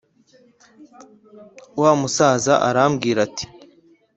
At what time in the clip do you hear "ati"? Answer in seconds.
3.27-3.45